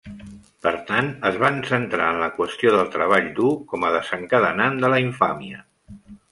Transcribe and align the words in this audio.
Per 0.67 0.71
tant, 0.87 1.09
es 1.29 1.37
van 1.43 1.59
centrar 1.73 2.07
en 2.15 2.23
la 2.23 2.31
qüestió 2.39 2.73
del 2.77 2.91
treball 2.97 3.29
dur 3.43 3.53
com 3.75 3.87
a 3.91 3.95
desencadenant 3.99 4.83
de 4.85 4.93
la 4.97 5.01
infàmia. 5.09 5.65